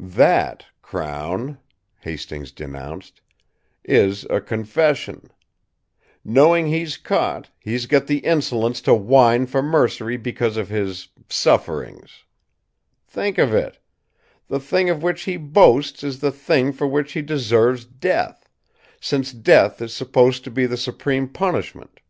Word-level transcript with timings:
"That, 0.00 0.66
Crown," 0.82 1.58
Hastings 2.00 2.50
denounced, 2.50 3.20
"is 3.84 4.26
a 4.28 4.40
confession! 4.40 5.30
Knowing 6.24 6.66
he's 6.66 6.96
caught, 6.96 7.50
he's 7.60 7.86
got 7.86 8.08
the 8.08 8.18
insolence 8.26 8.80
to 8.80 8.94
whine 8.94 9.46
for 9.46 9.62
mercy 9.62 10.16
because 10.16 10.56
of 10.56 10.70
his 10.70 11.06
'sufferings'! 11.28 12.24
Think 13.06 13.38
of 13.38 13.54
it! 13.54 13.78
The 14.48 14.58
thing 14.58 14.90
of 14.90 15.04
which 15.04 15.22
he 15.22 15.36
boasts 15.36 16.02
is 16.02 16.18
the 16.18 16.32
thing 16.32 16.72
for 16.72 16.88
which 16.88 17.12
he 17.12 17.22
deserves 17.22 17.84
death 17.84 18.48
since 19.00 19.30
death 19.32 19.80
is 19.80 19.94
supposed 19.94 20.42
to 20.42 20.50
be 20.50 20.66
the 20.66 20.76
supreme 20.76 21.28
punishment. 21.28 22.00